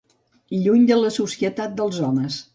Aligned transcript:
Lluny 0.61 0.81
de 0.93 0.97
la 1.03 1.13
societat 1.19 1.79
dels 1.83 2.03
homes. 2.09 2.43